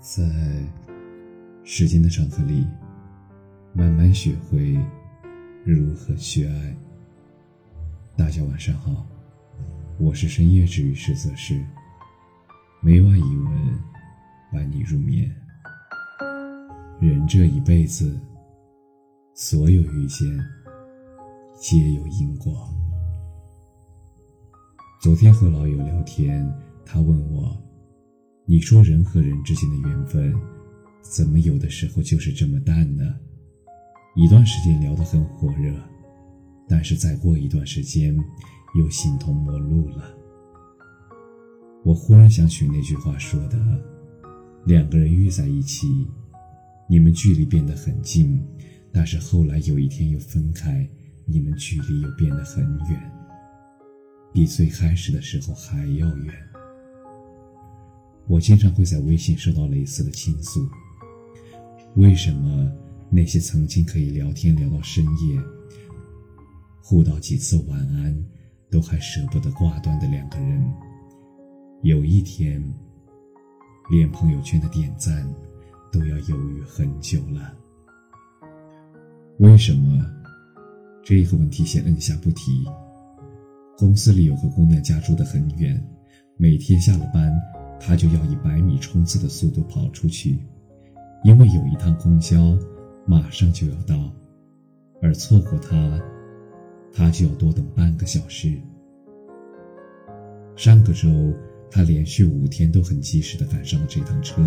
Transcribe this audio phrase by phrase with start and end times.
[0.00, 0.24] 在
[1.62, 2.66] 时间的长河里，
[3.74, 4.78] 慢慢学会
[5.62, 6.74] 如何去爱。
[8.16, 9.06] 大家晚上好，
[9.98, 11.62] 我是深夜治愈师泽师，
[12.80, 13.78] 每晚一文
[14.50, 15.30] 伴你入眠。
[16.98, 18.18] 人这一辈子，
[19.34, 20.26] 所有遇见
[21.60, 22.66] 皆有因果。
[25.02, 26.50] 昨天和老友聊天，
[26.86, 27.49] 他问我。
[28.50, 30.34] 你说人和人之间的缘分，
[31.02, 33.14] 怎么有的时候就是这么淡呢？
[34.16, 35.72] 一段时间聊得很火热，
[36.68, 38.12] 但是再过一段时间，
[38.76, 40.12] 又形同陌路了。
[41.84, 43.56] 我忽然想起那句话说的
[44.66, 45.86] ：“两个人遇在一起，
[46.88, 48.44] 你们距离变得很近，
[48.92, 50.84] 但是后来有一天又分开，
[51.24, 53.12] 你们距离又变得很远，
[54.32, 56.34] 比最开始的时候还要远。”
[58.30, 60.64] 我经常会在微信收到类似的倾诉。
[61.96, 62.70] 为什么
[63.10, 65.42] 那些曾经可以聊天聊到深夜、
[66.80, 68.16] 互道几次晚安
[68.70, 70.64] 都还舍不得挂断的两个人，
[71.82, 72.62] 有一天
[73.90, 75.28] 连朋友圈的点赞
[75.90, 77.52] 都要犹豫很久了？
[79.38, 80.06] 为什么？
[81.02, 82.64] 这个问题先摁下不提。
[83.76, 85.84] 公司里有个姑娘家住得很远，
[86.36, 87.32] 每天下了班。
[87.80, 90.38] 他就要以百米冲刺的速度跑出去，
[91.24, 92.56] 因为有一趟公交
[93.06, 94.12] 马上就要到，
[95.00, 96.00] 而错过他，
[96.92, 98.60] 他就要多等半个小时。
[100.56, 101.08] 上个周，
[101.70, 104.42] 他连续五天都很及时的赶上了这趟车。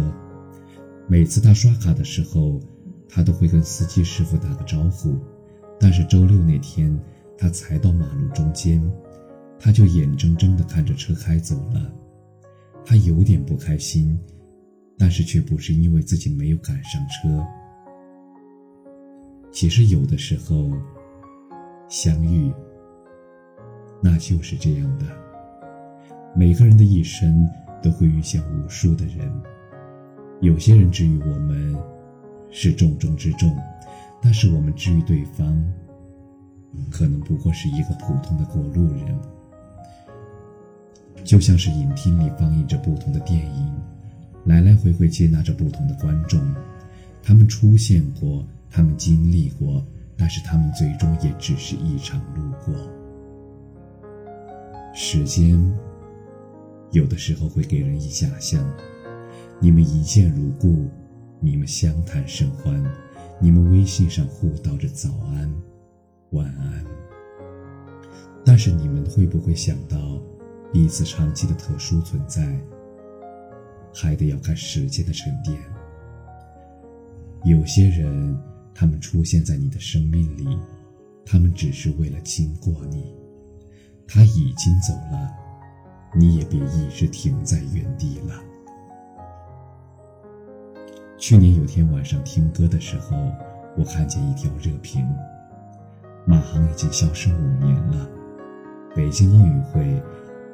[1.08, 2.62] 每次他刷卡的时候，
[3.10, 5.18] 他都会跟司机师傅打个招呼，
[5.80, 6.98] 但是周六那天，
[7.38, 8.80] 他才到马路中间，
[9.60, 11.92] 他就眼睁睁的看着车开走了。
[12.86, 14.20] 他有点不开心，
[14.98, 17.46] 但是却不是因为自己没有赶上车。
[19.52, 20.72] 其实有的时候，
[21.88, 22.52] 相遇，
[24.02, 25.06] 那就是这样的。
[26.36, 27.48] 每个人的一生
[27.82, 29.32] 都会遇见无数的人，
[30.42, 31.76] 有些人治愈我们
[32.50, 33.56] 是重中之重，
[34.22, 35.64] 但是我们治愈对方，
[36.92, 39.18] 可能不过是一个普通的过路人。
[41.24, 43.74] 就像是影厅里放映着不同的电影，
[44.46, 46.40] 来来回回接纳着不同的观众，
[47.22, 49.84] 他们出现过，他们经历过，
[50.18, 52.76] 但是他们最终也只是一场路过。
[54.94, 55.60] 时间
[56.92, 58.64] 有的时候会给人以假象，
[59.60, 60.90] 你们一见如故，
[61.40, 62.84] 你们相谈甚欢，
[63.40, 65.50] 你们微信上互道着早安、
[66.32, 66.86] 晚安，
[68.46, 70.22] 但是你们会不会想到？
[70.74, 72.60] 彼此长期的特殊存在，
[73.94, 75.56] 还得要看时间的沉淀。
[77.44, 78.36] 有些人，
[78.74, 80.58] 他们出现在你的生命里，
[81.24, 83.14] 他们只是为了经过你。
[84.08, 85.32] 他已经走了，
[86.16, 88.34] 你也别一直停在原地了。
[91.20, 93.16] 去年有天晚上听歌的时候，
[93.78, 95.08] 我看见一条热评：
[96.26, 98.10] 马航已经消失五年了，
[98.96, 100.02] 北京奥运会。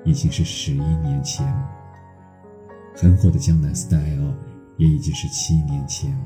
[0.06, 1.46] 已经是十一年前，
[2.96, 4.00] 很火的《江南 Style》
[4.78, 6.18] 也已经是七年前。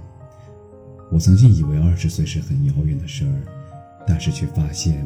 [1.12, 3.42] 我曾经以为二十岁是很遥远的事儿，
[4.08, 5.06] 但是却发现，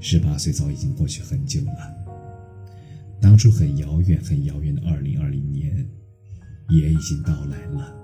[0.00, 1.94] 十八岁早已经过去很久了。
[3.20, 5.86] 当初很遥远、很遥远的二零二零年，
[6.70, 7.94] 也已经到来了。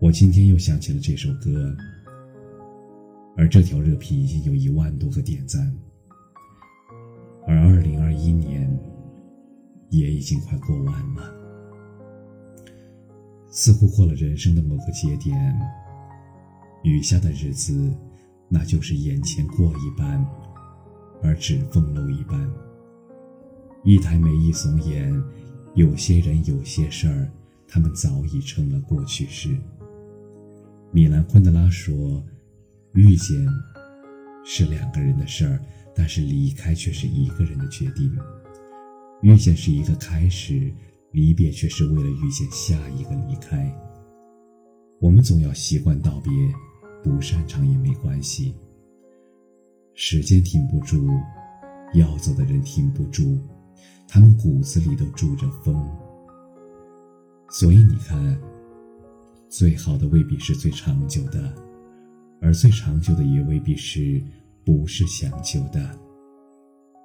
[0.00, 1.74] 我今天又想起了这首歌，
[3.36, 5.74] 而这条热评已经有一万多个点赞。
[7.46, 8.68] 而二零二一年
[9.90, 11.34] 也已经快过完了，
[13.50, 15.54] 似乎过了人生的某个节点，
[16.84, 17.92] 余下的日子，
[18.48, 20.24] 那就是眼前过一般，
[21.22, 22.50] 而指缝漏一般。
[23.84, 25.12] 一抬眉一耸眼，
[25.74, 27.28] 有些人有些事儿，
[27.66, 29.58] 他们早已成了过去式。
[30.92, 32.22] 米兰昆德拉说
[32.94, 33.44] ：“遇见
[34.44, 35.58] 是两个人的事儿。”
[35.94, 38.10] 但是离开却是一个人的决定，
[39.22, 40.72] 遇见是一个开始，
[41.12, 43.70] 离别却是为了遇见下一个离开。
[45.00, 46.32] 我们总要习惯道别，
[47.02, 48.54] 不擅长也没关系。
[49.94, 51.06] 时间停不住，
[51.94, 53.38] 要走的人停不住，
[54.08, 55.86] 他们骨子里都住着风。
[57.50, 58.40] 所以你看，
[59.48, 61.54] 最好的未必是最长久的，
[62.40, 64.22] 而最长久的也未必是。
[64.64, 65.98] 不是强求的，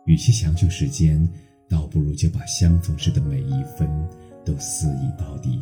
[0.05, 1.27] 与其强求时间，
[1.69, 3.89] 倒不如就把相逢时的每一分
[4.45, 5.59] 都肆意到底。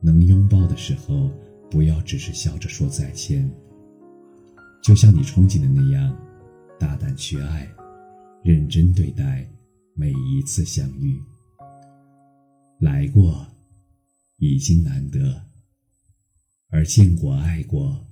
[0.00, 1.30] 能拥抱的时候，
[1.70, 3.50] 不要只是笑着说再见。
[4.82, 6.16] 就像你憧憬的那样，
[6.78, 7.68] 大胆去爱，
[8.44, 9.44] 认真对待
[9.94, 11.20] 每一次相遇。
[12.78, 13.44] 来过，
[14.38, 15.18] 已经难得；
[16.70, 18.06] 而见过、爱过，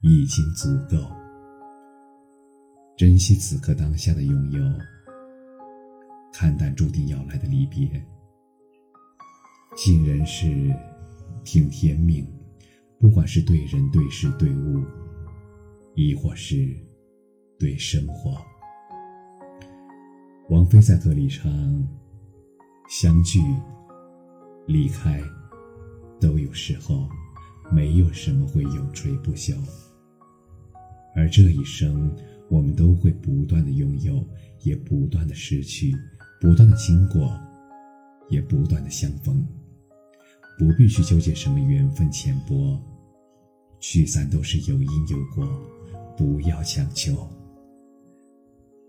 [0.00, 1.23] 已经足够。
[2.96, 4.60] 珍惜此刻当下的拥有，
[6.32, 8.00] 看淡注定要来的离别。
[9.76, 10.72] 尽人事，
[11.42, 12.24] 听天命。
[13.00, 14.80] 不管是对人、对事、对物，
[15.94, 16.72] 亦或是
[17.58, 18.40] 对生活。
[20.48, 21.52] 王菲在歌里唱
[22.88, 23.40] ：“相聚、
[24.68, 25.20] 离开，
[26.20, 27.08] 都有时候，
[27.72, 29.56] 没有什么会永垂不朽。
[31.16, 32.10] 而这一生，
[32.48, 34.26] 我们都会不断的拥有，
[34.62, 35.94] 也不断的失去，
[36.40, 37.30] 不断的经过，
[38.28, 39.44] 也不断的相逢。”
[40.56, 42.80] 不必去纠结什么缘分浅薄，
[43.80, 45.44] 聚散都是有因有果，
[46.16, 47.28] 不要强求。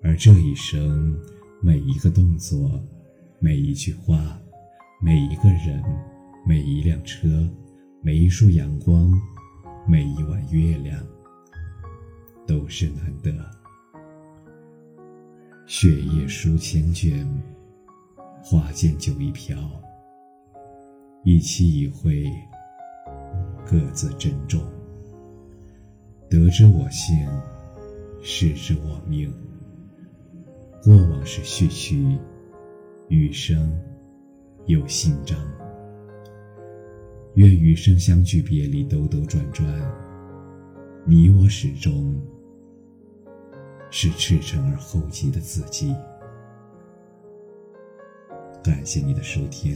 [0.04, 1.20] 而这一生，
[1.64, 2.80] 每一个动作，
[3.40, 4.40] 每一句话，
[5.02, 5.84] 每一个人，
[6.46, 7.28] 每一辆车，
[8.04, 9.12] 每一束阳光，
[9.88, 11.04] 每一晚月亮，
[12.46, 13.32] 都是难得。
[15.66, 17.28] 雪夜书千卷，
[18.44, 19.58] 花间酒一瓢。
[21.24, 22.24] 一期一会，
[23.66, 24.62] 各自珍重。
[26.30, 27.28] 得之我幸，
[28.22, 29.34] 失之我命。
[30.84, 32.16] 过往是序曲，
[33.10, 33.76] 余生
[34.68, 35.36] 有新章。
[37.34, 39.68] 愿余生相聚别离，兜兜转转，
[41.06, 42.16] 你我始终
[43.98, 45.96] 是赤诚而厚积的自己。
[48.62, 49.74] 感谢你的收听。